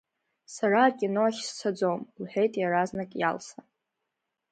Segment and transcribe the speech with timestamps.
[0.55, 3.59] Сара акино ахь сцаӡом,— лҳәеит иаразнак Иалса.